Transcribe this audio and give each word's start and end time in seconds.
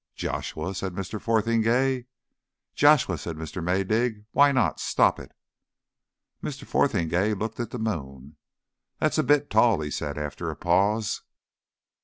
"Joshua?" 0.15 0.73
said 0.73 0.93
Mr. 0.93 1.21
Fotheringay. 1.21 2.07
"Joshua," 2.73 3.19
said 3.19 3.35
Mr. 3.35 3.63
Maydig. 3.63 4.25
"Why 4.31 4.51
not? 4.51 4.79
Stop 4.79 5.19
it." 5.19 5.31
Mr. 6.41 6.65
Fotheringay 6.65 7.35
looked 7.35 7.59
at 7.59 7.69
the 7.69 7.77
moon. 7.77 8.35
"That's 8.97 9.19
a 9.19 9.23
bit 9.23 9.51
tall," 9.51 9.79
he 9.81 9.91
said 9.91 10.17
after 10.17 10.49
a 10.49 10.55
pause. 10.55 11.21